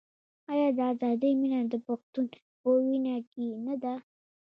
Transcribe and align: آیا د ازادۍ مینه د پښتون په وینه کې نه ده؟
آیا 0.51 0.67
د 0.77 0.79
ازادۍ 0.91 1.31
مینه 1.41 1.59
د 1.71 1.75
پښتون 1.85 2.25
په 2.61 2.67
وینه 2.85 3.15
کې 3.31 3.45
نه 3.65 3.75
ده؟ 3.83 3.93